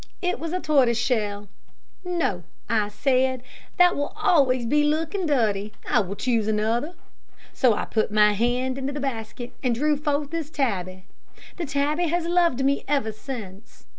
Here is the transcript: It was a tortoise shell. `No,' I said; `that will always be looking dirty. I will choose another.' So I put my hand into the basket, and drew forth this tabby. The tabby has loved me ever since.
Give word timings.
It 0.19 0.39
was 0.39 0.51
a 0.51 0.59
tortoise 0.59 0.97
shell. 0.97 1.47
`No,' 2.03 2.41
I 2.67 2.87
said; 2.87 3.43
`that 3.79 3.93
will 3.93 4.13
always 4.15 4.65
be 4.65 4.83
looking 4.83 5.27
dirty. 5.27 5.73
I 5.87 5.99
will 5.99 6.15
choose 6.15 6.47
another.' 6.47 6.95
So 7.53 7.75
I 7.75 7.85
put 7.85 8.11
my 8.11 8.33
hand 8.33 8.79
into 8.79 8.93
the 8.93 8.99
basket, 8.99 9.53
and 9.61 9.75
drew 9.75 9.95
forth 9.95 10.31
this 10.31 10.49
tabby. 10.49 11.05
The 11.57 11.67
tabby 11.67 12.07
has 12.07 12.25
loved 12.25 12.65
me 12.65 12.83
ever 12.87 13.11
since. 13.11 13.85